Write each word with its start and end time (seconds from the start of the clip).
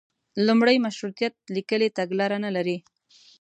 لومړی 0.47 0.77
مشروطیت 0.85 1.33
لیکلي 1.55 1.89
تګلاره 1.97 2.37
نه 2.45 2.51
لري. 2.55 2.77